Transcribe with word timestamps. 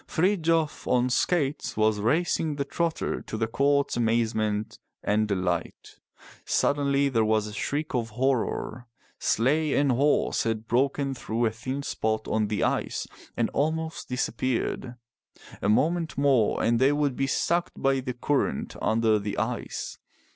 Frith 0.07 0.41
jof 0.41 0.87
on 0.87 1.11
skates 1.11 1.77
was 1.77 1.99
racing 1.99 2.55
the 2.55 2.65
trotter 2.65 3.21
to 3.21 3.37
the 3.37 3.45
court's 3.45 3.95
amazement 3.95 4.79
and 5.03 5.27
delight. 5.27 5.99
Suddenly 6.43 7.07
there 7.09 7.23
was 7.23 7.45
a 7.45 7.53
shriek 7.53 7.93
of 7.93 8.09
horror. 8.09 8.87
Sleigh 9.19 9.75
and 9.75 9.91
horse 9.91 10.41
had 10.41 10.67
broken 10.67 11.13
through 11.13 11.45
a 11.45 11.51
thin 11.51 11.83
spot 11.83 12.27
on 12.27 12.47
the 12.47 12.63
ice 12.63 13.05
and 13.37 13.51
almost 13.51 14.09
dis 14.09 14.27
appeared. 14.27 14.95
A 15.61 15.69
moment 15.69 16.17
more 16.17 16.63
and 16.63 16.79
they 16.79 16.91
would 16.91 17.15
be 17.15 17.27
sucked 17.27 17.79
by 17.79 17.99
the 17.99 18.13
current 18.13 18.75
under 18.81 19.19
the 19.19 19.37
ice. 19.37 19.99